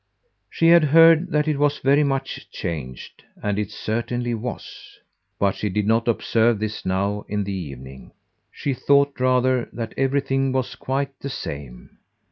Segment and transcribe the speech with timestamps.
[0.49, 4.97] She had heard that it was very much changed; and it certainly was!
[5.37, 8.11] But she did not observe this now in the evening.
[8.51, 11.99] She thought, rather, that everything was quite the same.